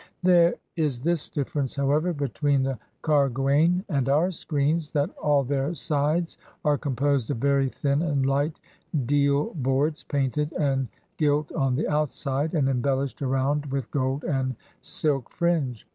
There 0.23 0.55
is 0.75 0.99
this 1.01 1.29
difiference, 1.29 1.75
however, 1.77 2.11
between 2.11 2.63
the 2.63 2.79
karguain 3.03 3.83
and 3.87 4.09
our 4.09 4.31
screens, 4.31 4.89
that 4.89 5.11
all 5.21 5.43
their 5.43 5.75
sides 5.75 6.37
are 6.65 6.75
com 6.79 6.95
posed 6.95 7.29
of 7.29 7.37
ver} 7.37 7.67
thin 7.67 8.01
and 8.01 8.25
light 8.25 8.59
deal 9.05 9.53
boards 9.53 10.03
painted 10.03 10.53
and 10.53 10.87
gilt 11.17 11.51
on 11.51 11.75
the 11.75 11.87
outside, 11.87 12.55
and 12.55 12.67
embellished 12.67 13.19
aroimd 13.19 13.69
with 13.69 13.91
gold 13.91 14.23
and 14.23 14.55
sUk 14.81 15.29
fringe. 15.29 15.85